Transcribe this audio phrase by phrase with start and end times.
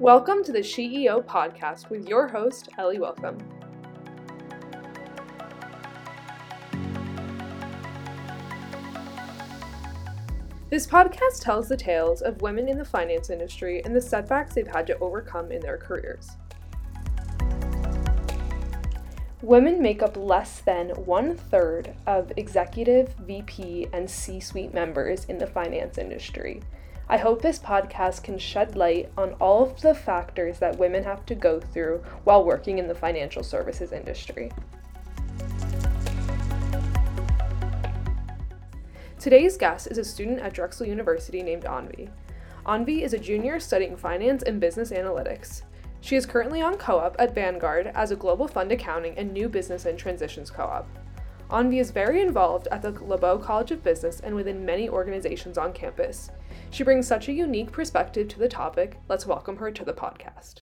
[0.00, 3.38] Welcome to the SheEO podcast with your host, Ellie Welcome.
[10.68, 14.66] This podcast tells the tales of women in the finance industry and the setbacks they've
[14.66, 16.28] had to overcome in their careers.
[19.42, 25.38] Women make up less than one third of executive, VP, and C suite members in
[25.38, 26.62] the finance industry.
[27.06, 31.26] I hope this podcast can shed light on all of the factors that women have
[31.26, 34.50] to go through while working in the financial services industry.
[39.18, 42.08] Today's guest is a student at Drexel University named Anvi.
[42.64, 45.62] Anvi is a junior studying finance and business analytics.
[46.00, 49.50] She is currently on co op at Vanguard as a global fund accounting and new
[49.50, 51.03] business and transitions co op.
[51.54, 55.72] Anvi is very involved at the LeBow College of Business and within many organizations on
[55.72, 56.32] campus.
[56.72, 58.98] She brings such a unique perspective to the topic.
[59.08, 60.56] Let's welcome her to the podcast.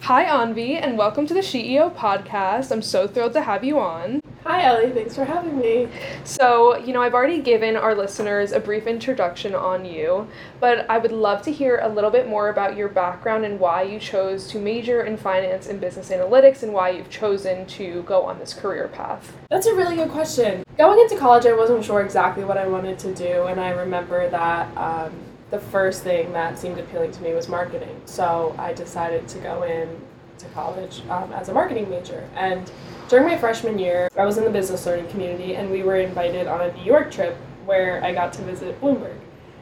[0.00, 2.72] Hi, Anvi, and welcome to the SheEO podcast.
[2.72, 4.22] I'm so thrilled to have you on.
[4.46, 4.92] Hi, Ellie.
[4.92, 5.88] Thanks for having me.
[6.24, 10.28] So, you know, I've already given our listeners a brief introduction on you,
[10.60, 13.84] but I would love to hear a little bit more about your background and why
[13.84, 18.22] you chose to major in finance and business analytics and why you've chosen to go
[18.24, 19.34] on this career path.
[19.48, 20.62] That's a really good question.
[20.76, 24.28] Going into college, I wasn't sure exactly what I wanted to do, and I remember
[24.28, 25.10] that um,
[25.50, 27.98] the first thing that seemed appealing to me was marketing.
[28.04, 29.88] So I decided to go in
[30.36, 32.28] to college um, as a marketing major.
[32.36, 32.70] And
[33.14, 36.48] during my freshman year, I was in the business learning community, and we were invited
[36.48, 39.16] on a New York trip where I got to visit Bloomberg.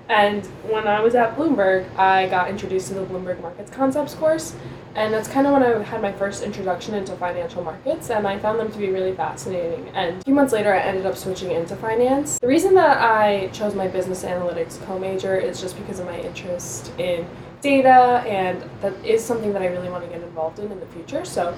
[0.09, 4.57] And when I was at Bloomberg, I got introduced to the Bloomberg Markets Concepts course,
[4.95, 8.39] and that's kind of when I had my first introduction into financial markets, and I
[8.39, 9.87] found them to be really fascinating.
[9.91, 12.39] And a few months later, I ended up switching into finance.
[12.39, 16.19] The reason that I chose my business analytics co major is just because of my
[16.19, 17.27] interest in
[17.61, 20.87] data, and that is something that I really want to get involved in in the
[20.87, 21.27] future.
[21.27, 21.55] So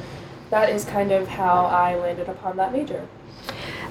[0.55, 3.09] that is kind of how I landed upon that major.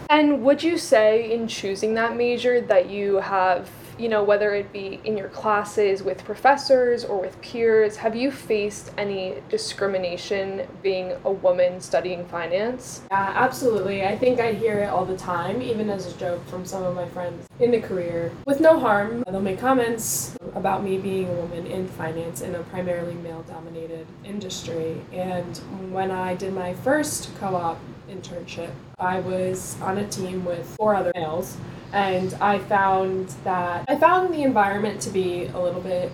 [0.10, 4.72] And would you say, in choosing that major, that you have you know, whether it
[4.72, 11.14] be in your classes with professors or with peers, have you faced any discrimination being
[11.26, 13.02] a woman studying finance?
[13.12, 14.04] Yeah, absolutely.
[14.04, 16.96] I think I hear it all the time, even as a joke from some of
[16.96, 18.32] my friends in the career.
[18.46, 22.64] With no harm, they'll make comments about me being a woman in finance in a
[22.64, 25.02] primarily male dominated industry.
[25.12, 25.58] And
[25.92, 30.96] when I did my first co op internship, I was on a team with four
[30.96, 31.58] other males
[31.92, 36.12] and I found that I found the environment to be a little bit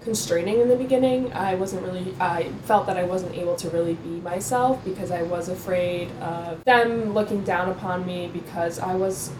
[0.00, 1.32] constraining in the beginning.
[1.32, 5.22] I wasn't really I felt that I wasn't able to really be myself because I
[5.22, 9.30] was afraid of them looking down upon me because I was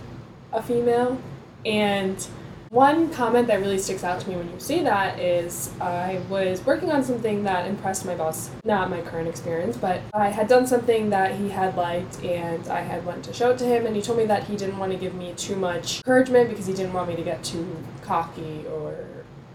[0.52, 1.20] a female
[1.64, 2.26] and
[2.70, 6.64] one comment that really sticks out to me when you say that is I was
[6.66, 10.66] working on something that impressed my boss, not my current experience, but I had done
[10.66, 13.96] something that he had liked and I had went to show it to him and
[13.96, 16.74] he told me that he didn't want to give me too much encouragement because he
[16.74, 17.66] didn't want me to get too
[18.02, 19.06] cocky or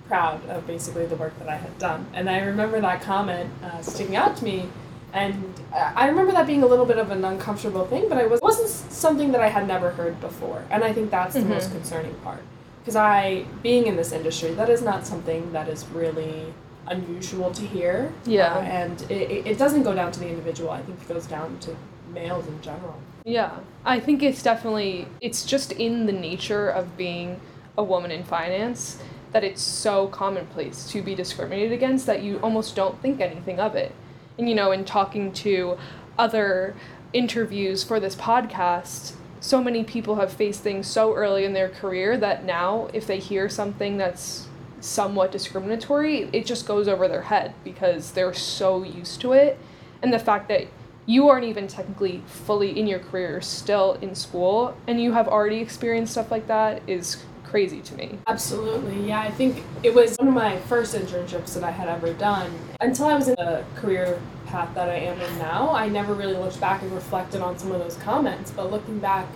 [0.07, 2.07] proud of basically the work that I had done.
[2.13, 4.69] And I remember that comment uh, sticking out to me
[5.13, 8.41] and I remember that being a little bit of an uncomfortable thing, but it was,
[8.41, 10.66] wasn't something that I had never heard before.
[10.72, 11.47] And I think that's mm-hmm.
[11.47, 12.41] the most concerning part
[12.84, 16.54] because I, being in this industry, that is not something that is really
[16.88, 18.14] unusual to hear.
[18.26, 18.56] Yeah.
[18.56, 20.70] Uh, and it, it doesn't go down to the individual.
[20.70, 21.78] I think it goes down to
[22.14, 23.00] males in general.
[23.24, 23.52] Yeah.
[23.86, 27.40] I think it's definitely, it's just in the nature of being
[27.78, 29.00] a woman in finance
[29.32, 33.76] that it's so commonplace to be discriminated against that you almost don't think anything of
[33.76, 33.96] it.
[34.38, 35.78] And, you know, in talking to
[36.20, 36.76] other
[37.14, 42.16] interviews for this podcast, so many people have faced things so early in their career
[42.16, 44.48] that now if they hear something that's
[44.80, 49.59] somewhat discriminatory, it just goes over their head because they're so used to it.
[50.02, 50.68] And the fact that
[51.06, 55.58] you aren't even technically fully in your career, still in school, and you have already
[55.58, 58.18] experienced stuff like that is crazy to me.
[58.28, 59.09] Absolutely.
[59.09, 62.50] Yeah, I think it was one of my first internships that I had ever done.
[62.79, 66.35] Until I was in the career path that I am in now, I never really
[66.35, 68.52] looked back and reflected on some of those comments.
[68.52, 69.28] But looking back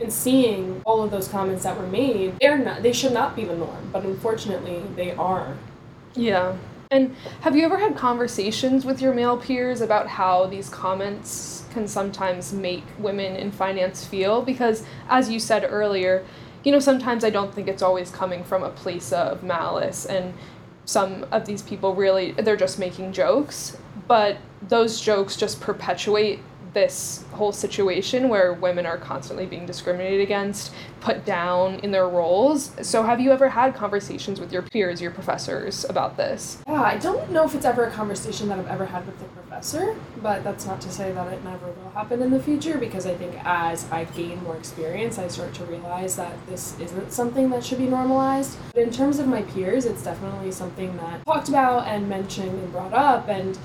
[0.00, 3.44] and seeing all of those comments that were made, they're not they should not be
[3.44, 5.56] the norm, but unfortunately they are.
[6.14, 6.56] Yeah.
[6.90, 11.88] And have you ever had conversations with your male peers about how these comments can
[11.88, 14.42] sometimes make women in finance feel?
[14.42, 16.24] Because as you said earlier,
[16.62, 20.32] you know, sometimes I don't think it's always coming from a place of malice and
[20.86, 23.76] some of these people really they're just making jokes
[24.06, 24.38] but
[24.68, 26.38] those jokes just perpetuate
[26.76, 32.70] this whole situation where women are constantly being discriminated against, put down in their roles.
[32.82, 36.62] So, have you ever had conversations with your peers, your professors about this?
[36.68, 39.24] Yeah, I don't know if it's ever a conversation that I've ever had with the
[39.24, 43.06] professor, but that's not to say that it never will happen in the future because
[43.06, 47.48] I think as I gain more experience, I start to realize that this isn't something
[47.50, 48.58] that should be normalized.
[48.74, 52.70] But in terms of my peers, it's definitely something that talked about and mentioned and
[52.70, 53.58] brought up and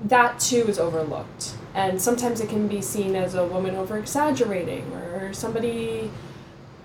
[0.00, 1.55] that too is overlooked.
[1.76, 6.10] And sometimes it can be seen as a woman over exaggerating or somebody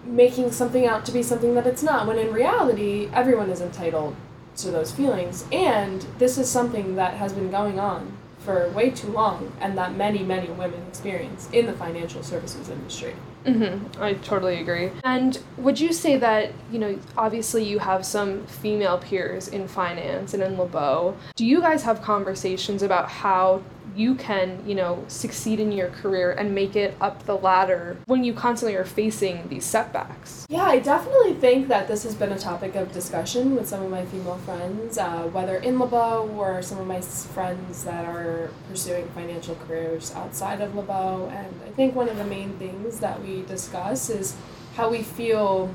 [0.05, 4.15] making something out to be something that it's not, when in reality, everyone is entitled
[4.57, 5.45] to those feelings.
[5.51, 9.95] And this is something that has been going on for way too long and that
[9.95, 13.15] many, many women experience in the financial services industry.
[13.45, 14.01] Mm-hmm.
[14.01, 14.91] I totally agree.
[15.03, 20.33] And would you say that, you know, obviously you have some female peers in finance
[20.33, 21.15] and in LeBow.
[21.35, 23.63] Do you guys have conversations about how
[23.95, 28.23] you can, you know, succeed in your career and make it up the ladder when
[28.23, 30.45] you constantly are facing these setbacks.
[30.49, 33.91] Yeah, I definitely think that this has been a topic of discussion with some of
[33.91, 39.07] my female friends, uh, whether in LeBow or some of my friends that are pursuing
[39.09, 41.31] financial careers outside of LeBow.
[41.31, 44.35] And I think one of the main things that we discuss is
[44.75, 45.73] how we feel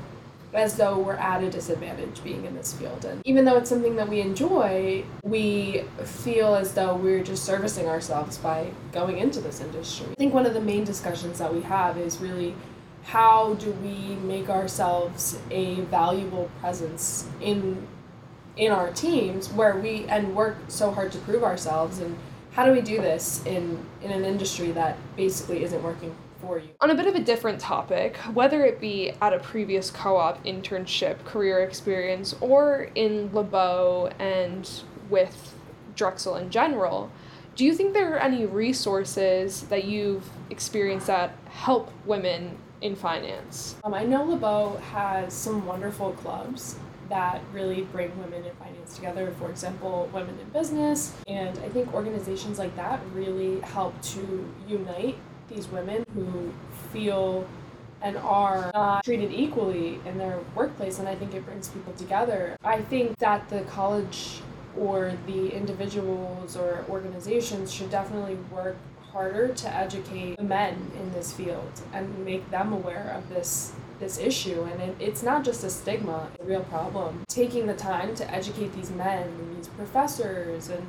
[0.57, 3.05] as though we're at a disadvantage being in this field.
[3.05, 7.87] And even though it's something that we enjoy, we feel as though we're just servicing
[7.87, 10.07] ourselves by going into this industry.
[10.11, 12.55] I think one of the main discussions that we have is really
[13.03, 17.87] how do we make ourselves a valuable presence in
[18.57, 22.17] in our teams where we and work so hard to prove ourselves and
[22.53, 26.69] how do we do this in in an industry that basically isn't working for you.
[26.81, 30.43] On a bit of a different topic, whether it be at a previous co op
[30.43, 34.69] internship, career experience, or in LeBow and
[35.09, 35.55] with
[35.95, 37.11] Drexel in general,
[37.55, 43.75] do you think there are any resources that you've experienced that help women in finance?
[43.83, 46.77] Um, I know LeBow has some wonderful clubs
[47.09, 49.33] that really bring women in finance together.
[49.39, 51.15] For example, Women in Business.
[51.27, 55.17] And I think organizations like that really help to unite
[55.49, 56.53] these women who
[56.91, 57.47] feel
[58.01, 62.55] and are not treated equally in their workplace, and I think it brings people together.
[62.63, 64.41] I think that the college
[64.77, 68.77] or the individuals or organizations should definitely work
[69.11, 74.19] harder to educate the men in this field and make them aware of this this
[74.19, 78.13] issue and it, it's not just a stigma it's a real problem taking the time
[78.13, 80.85] to educate these men and these professors and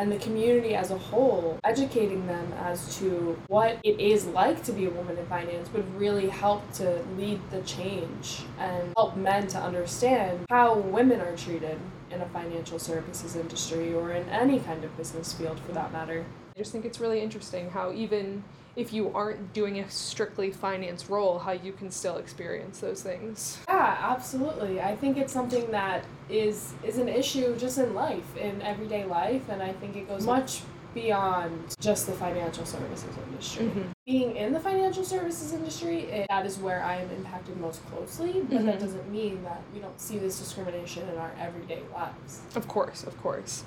[0.00, 4.72] and the community as a whole, educating them as to what it is like to
[4.72, 9.46] be a woman in finance would really help to lead the change and help men
[9.46, 11.78] to understand how women are treated
[12.10, 16.24] in a financial services industry or in any kind of business field for that matter.
[16.56, 18.42] I just think it's really interesting how even
[18.76, 23.58] if you aren't doing a strictly finance role, how you can still experience those things.
[24.00, 24.80] Absolutely.
[24.80, 29.48] I think it's something that is is an issue just in life, in everyday life,
[29.48, 30.62] and I think it goes much
[30.94, 33.66] beyond just the financial services industry.
[33.66, 33.82] Mm-hmm.
[34.06, 38.32] Being in the financial services industry, it, that is where I am impacted most closely,
[38.32, 38.66] but mm-hmm.
[38.66, 42.40] that doesn't mean that we don't see this discrimination in our everyday lives.
[42.56, 43.64] Of course, of course.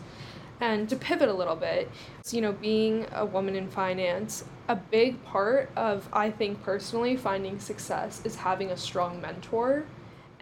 [0.60, 1.90] And to pivot a little bit,
[2.32, 7.60] you know, being a woman in finance, a big part of, I think personally, finding
[7.60, 9.86] success is having a strong mentor.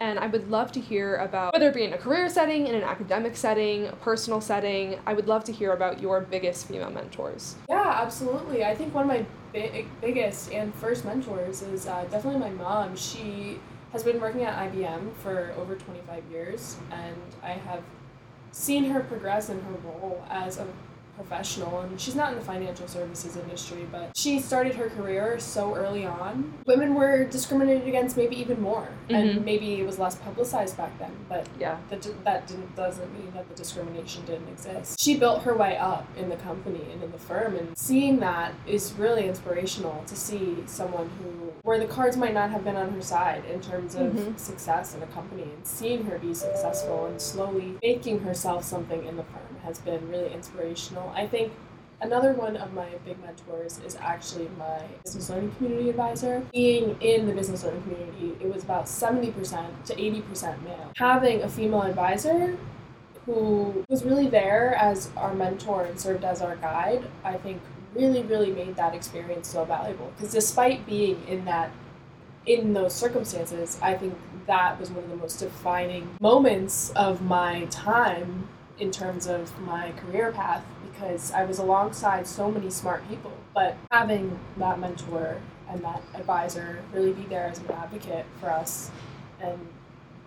[0.02, 2.74] And I would love to hear about whether it be in a career setting, in
[2.74, 4.98] an academic setting, a personal setting.
[5.06, 7.54] I would love to hear about your biggest female mentors.
[7.68, 8.64] Yeah, absolutely.
[8.64, 12.96] I think one of my big, biggest and first mentors is uh, definitely my mom.
[12.96, 13.60] She
[13.92, 17.84] has been working at IBM for over 25 years, and I have
[18.50, 20.66] seen her progress in her role as a
[21.16, 25.74] professional and she's not in the financial services industry but she started her career so
[25.74, 29.14] early on women were discriminated against maybe even more mm-hmm.
[29.14, 33.30] and maybe it was less publicized back then but yeah that, that didn't, doesn't mean
[33.34, 37.12] that the discrimination didn't exist she built her way up in the company and in
[37.12, 42.16] the firm and seeing that is really inspirational to see someone who where the cards
[42.16, 44.36] might not have been on her side in terms of mm-hmm.
[44.36, 49.16] success in a company and seeing her be successful and slowly making herself something in
[49.16, 51.12] the firm has been really inspirational.
[51.14, 51.52] I think
[52.02, 56.44] Another one of my big mentors is actually my business learning community advisor.
[56.52, 60.90] Being in the business learning community, it was about 70% to 80% male.
[60.96, 62.58] Having a female advisor
[63.24, 67.62] who was really there as our mentor and served as our guide, I think
[67.94, 70.12] really, really made that experience so valuable.
[70.16, 71.70] Because despite being in that
[72.46, 77.66] in those circumstances, I think that was one of the most defining moments of my
[77.66, 78.48] time
[78.78, 83.76] in terms of my career path because I was alongside so many smart people But
[83.90, 88.90] having that mentor and that advisor really be there as an advocate for us
[89.40, 89.58] and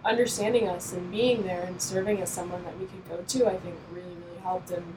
[0.04, 3.58] understanding us and being there and serving as someone that we could go to, I
[3.58, 4.72] think really, really helped.
[4.72, 4.94] And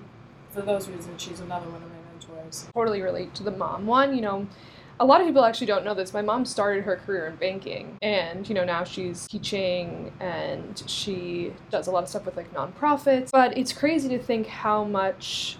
[0.51, 2.67] for those reasons, she's another one of my mentors.
[2.75, 4.15] Totally relate to the mom one.
[4.15, 4.47] You know,
[5.01, 6.13] a lot of people actually don't know this.
[6.13, 11.53] My mom started her career in banking, and you know now she's teaching and she
[11.71, 13.31] does a lot of stuff with like nonprofits.
[13.31, 15.57] But it's crazy to think how much,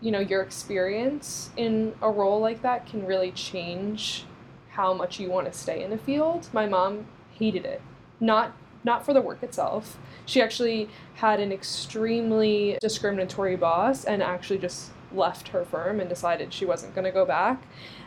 [0.00, 4.24] you know, your experience in a role like that can really change
[4.70, 6.48] how much you want to stay in a field.
[6.52, 7.80] My mom hated it,
[8.20, 8.52] not
[8.84, 9.98] not for the work itself.
[10.24, 16.52] She actually had an extremely discriminatory boss and actually just left her firm and decided
[16.52, 17.62] she wasn't going to go back.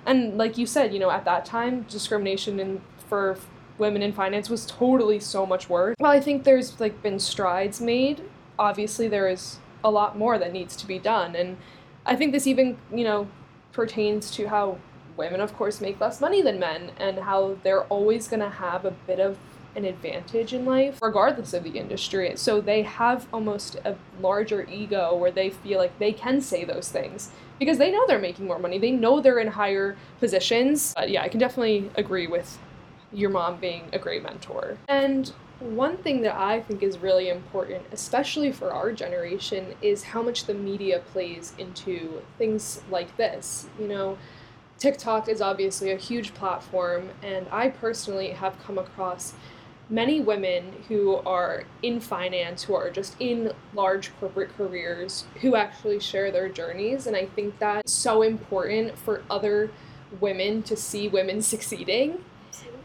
[0.06, 3.38] And like you said, you know, at that time, discrimination in, for
[3.78, 5.96] women in finance was totally so much worse.
[6.00, 8.22] Well, I think there's like been strides made.
[8.58, 11.58] Obviously, there is a lot more that needs to be done, and
[12.06, 13.28] I think this even you know
[13.72, 14.78] pertains to how
[15.18, 18.86] women, of course, make less money than men, and how they're always going to have
[18.86, 19.38] a bit of
[19.76, 22.34] an advantage in life, regardless of the industry.
[22.36, 26.90] So they have almost a larger ego where they feel like they can say those
[26.90, 28.80] things because they know they're making more money.
[28.80, 30.94] They know they're in higher positions.
[30.96, 32.58] But yeah, I can definitely agree with
[33.14, 34.78] your mom being a great mentor.
[34.88, 40.24] And one thing that I think is really important, especially for our generation, is how
[40.24, 43.68] much the media plays into things like this.
[43.80, 44.18] You know,
[44.80, 49.34] TikTok is obviously a huge platform, and I personally have come across
[49.92, 56.00] many women who are in finance, who are just in large corporate careers, who actually
[56.00, 57.06] share their journeys.
[57.06, 59.70] And I think that's so important for other
[60.20, 62.24] women to see women succeeding.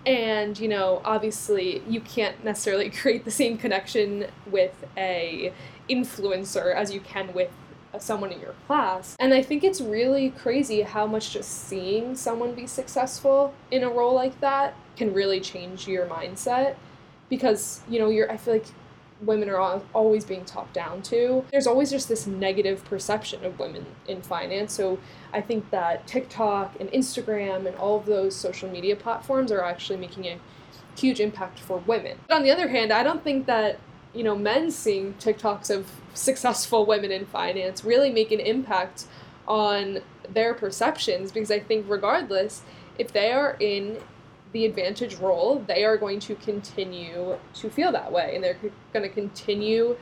[0.04, 5.52] And, you know, obviously you can't necessarily create the same connection with a
[5.88, 7.50] influencer as you can with
[7.98, 9.16] someone in your class.
[9.18, 13.88] And I think it's really crazy how much just seeing someone be successful in a
[13.88, 16.74] role like that can really change your mindset
[17.28, 18.66] because you know you're i feel like
[19.22, 21.42] women are always being talked down to.
[21.50, 24.74] There's always just this negative perception of women in finance.
[24.74, 24.98] So
[25.32, 29.98] i think that tiktok and instagram and all of those social media platforms are actually
[29.98, 30.38] making a
[30.96, 32.18] huge impact for women.
[32.28, 33.78] But on the other hand i don't think that
[34.14, 39.06] you know men seeing tiktoks of successful women in finance really make an impact
[39.46, 42.62] on their perceptions because i think regardless
[42.98, 43.98] if they are in
[44.56, 48.58] the advantage role, they are going to continue to feel that way, and they're
[48.94, 49.96] going to continue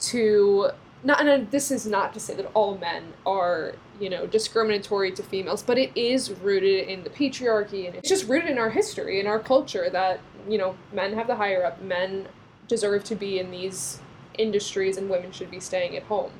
[0.00, 0.70] to
[1.04, 1.26] not.
[1.26, 5.62] And this is not to say that all men are you know discriminatory to females,
[5.62, 9.26] but it is rooted in the patriarchy, and it's just rooted in our history, in
[9.26, 12.28] our culture that you know men have the higher up, men
[12.66, 14.00] deserve to be in these
[14.38, 16.32] industries, and women should be staying at home.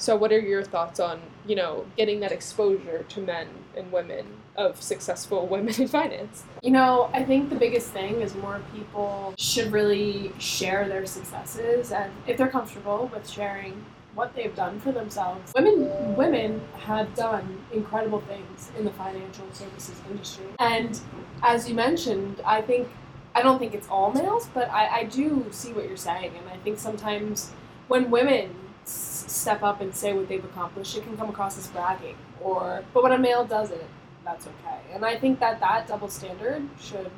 [0.00, 4.24] So, what are your thoughts on you know getting that exposure to men and women
[4.56, 6.44] of successful women in finance?
[6.62, 11.92] You know, I think the biggest thing is more people should really share their successes,
[11.92, 15.52] and if they're comfortable with sharing what they've done for themselves.
[15.54, 20.46] Women women have done incredible things in the financial services industry.
[20.58, 20.98] And
[21.42, 22.88] as you mentioned, I think
[23.34, 26.48] I don't think it's all males, but I, I do see what you're saying and
[26.48, 27.52] I think sometimes
[27.86, 32.16] when women step up and say what they've accomplished, it can come across as bragging.
[32.40, 33.86] Or, but when a male does it,
[34.24, 34.80] that's okay.
[34.92, 37.10] And I think that that double standard should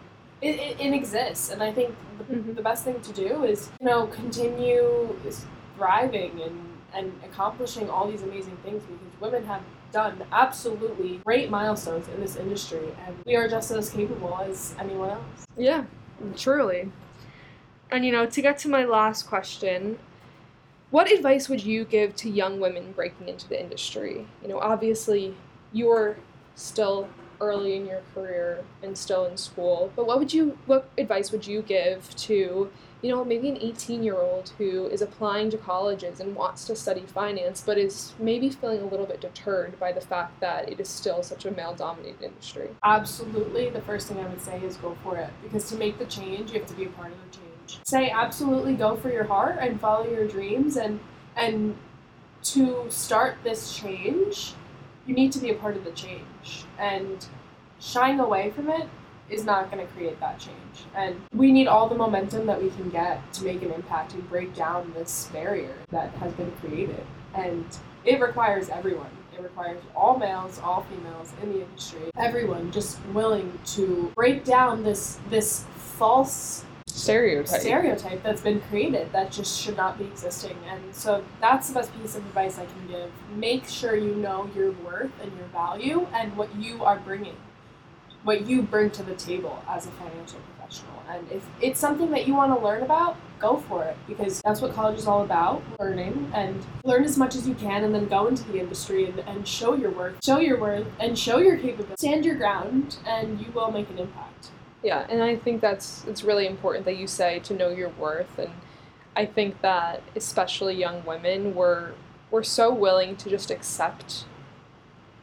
[0.42, 1.50] it, it, it exists.
[1.50, 2.54] And I think the, mm-hmm.
[2.54, 5.16] the best thing to do is you know continue
[5.76, 12.06] thriving and and accomplishing all these amazing things because women have done absolutely great milestones
[12.08, 15.46] in this industry and we are just as capable as anyone else.
[15.56, 15.84] Yeah,
[16.36, 16.90] truly.
[17.90, 19.98] And you know, to get to my last question,
[20.92, 24.26] what advice would you give to young women breaking into the industry?
[24.42, 25.34] You know, obviously
[25.72, 26.18] you're
[26.54, 27.08] still
[27.40, 31.46] early in your career and still in school, but what would you what advice would
[31.46, 32.70] you give to,
[33.00, 37.62] you know, maybe an 18-year-old who is applying to colleges and wants to study finance
[37.64, 41.22] but is maybe feeling a little bit deterred by the fact that it is still
[41.22, 42.68] such a male-dominated industry?
[42.84, 43.70] Absolutely.
[43.70, 46.52] The first thing I would say is go for it because to make the change,
[46.52, 47.51] you have to be a part of the change
[47.84, 51.00] say absolutely go for your heart and follow your dreams and
[51.36, 51.76] and
[52.42, 54.54] to start this change
[55.06, 56.64] you need to be a part of the change.
[56.78, 57.24] And
[57.80, 58.88] shying away from it
[59.28, 60.84] is not going to create that change.
[60.94, 64.28] And we need all the momentum that we can get to make an impact and
[64.28, 67.04] break down this barrier that has been created.
[67.34, 67.64] And
[68.04, 69.10] it requires everyone.
[69.36, 72.10] It requires all males all females in the industry.
[72.16, 76.64] Everyone just willing to break down this this false
[77.02, 77.60] stereotype.
[77.60, 80.56] stereotype that's been created that just should not be existing.
[80.68, 83.10] And so that's the best piece of advice I can give.
[83.34, 87.36] Make sure you know your worth and your value and what you are bringing,
[88.22, 91.02] what you bring to the table as a financial professional.
[91.08, 94.60] And if it's something that you want to learn about, go for it because that's
[94.60, 98.06] what college is all about learning and learn as much as you can and then
[98.06, 101.56] go into the industry and, and show your worth, show your worth, and show your
[101.56, 101.96] capability.
[101.98, 104.50] Stand your ground, and you will make an impact.
[104.82, 108.38] Yeah, and I think that's it's really important that you say to know your worth
[108.38, 108.50] and
[109.14, 111.92] I think that especially young women we're
[112.30, 114.24] we're so willing to just accept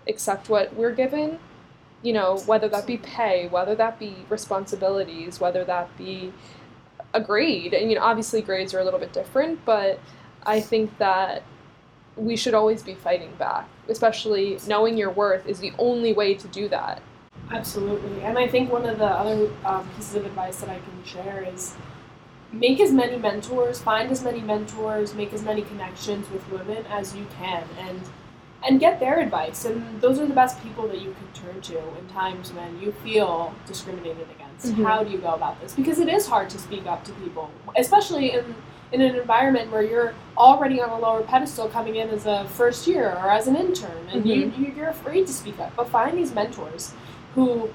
[0.07, 1.39] accept what we're given,
[2.01, 6.33] you know, whether that be pay, whether that be responsibilities, whether that be
[7.13, 7.73] a grade.
[7.73, 9.99] And you know, obviously grades are a little bit different, but
[10.43, 11.43] I think that
[12.15, 16.47] we should always be fighting back, especially knowing your worth is the only way to
[16.47, 17.01] do that.
[17.51, 18.21] Absolutely.
[18.21, 21.43] And I think one of the other um, pieces of advice that I can share
[21.51, 21.75] is
[22.51, 27.15] make as many mentors, find as many mentors, make as many connections with women as
[27.15, 28.01] you can and
[28.61, 29.63] and get their advice.
[29.63, 32.91] And those are the best people that you can turn to in times when you
[32.91, 34.75] feel discriminated against.
[34.77, 34.83] Mhm.
[34.85, 35.73] How do you go about this?
[35.73, 38.55] Because it is hard to speak up to people, especially in
[38.91, 42.85] in an environment where you're already on a lower pedestal coming in as a first
[42.87, 45.71] year or as an intern and you, you, you're afraid to speak up.
[45.75, 46.93] But find these mentors
[47.35, 47.69] who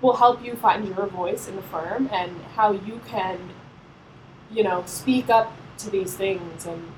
[0.00, 3.38] will help you find your voice in the firm and how you can,
[4.52, 6.92] you know, speak up to these things and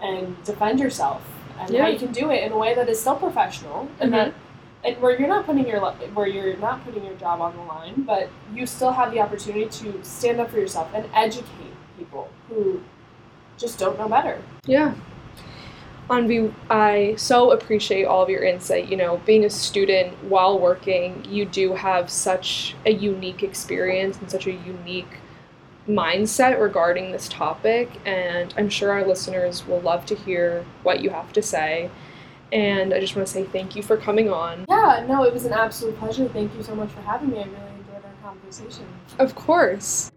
[0.00, 1.22] and defend yourself
[1.58, 1.82] and Yeah.
[1.82, 4.30] how you can do it in a way that is still professional and mm-hmm.
[4.30, 4.34] that
[4.82, 5.80] and where you're not putting your
[6.14, 9.66] where you're not putting your job on the line, but you still have the opportunity
[9.66, 12.80] to stand up for yourself and educate people who
[13.58, 14.40] just don't know better.
[14.64, 14.94] Yeah.
[16.10, 18.88] Anvi, I so appreciate all of your insight.
[18.88, 24.28] You know, being a student while working, you do have such a unique experience and
[24.28, 25.18] such a unique
[25.88, 27.88] mindset regarding this topic.
[28.04, 31.90] And I'm sure our listeners will love to hear what you have to say.
[32.52, 34.64] And I just want to say thank you for coming on.
[34.68, 36.28] Yeah, no, it was an absolute pleasure.
[36.28, 37.38] Thank you so much for having me.
[37.38, 38.84] I really enjoyed our conversation.
[39.20, 40.10] Of course.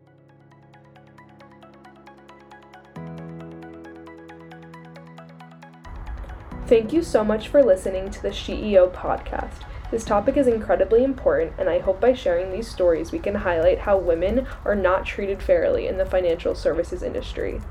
[6.73, 9.61] Thank you so much for listening to the SheEO podcast.
[9.91, 13.77] This topic is incredibly important, and I hope by sharing these stories we can highlight
[13.77, 17.61] how women are not treated fairly in the financial services industry.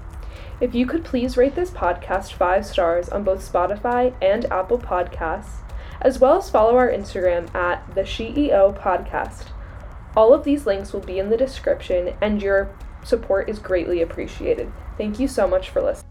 [0.60, 5.64] If you could please rate this podcast five stars on both Spotify and Apple Podcasts,
[6.00, 9.46] as well as follow our Instagram at the SheEO Podcast.
[10.16, 12.70] All of these links will be in the description, and your
[13.02, 14.72] support is greatly appreciated.
[14.96, 16.01] Thank you so much for listening.